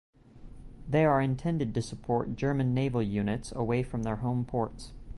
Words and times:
They 0.89 1.05
are 1.05 1.21
intended 1.21 1.75
to 1.75 1.81
support 1.83 2.35
German 2.35 2.73
naval 2.73 3.03
units 3.03 3.51
away 3.51 3.83
from 3.83 4.01
their 4.01 4.15
home 4.15 4.45
ports. 4.45 4.93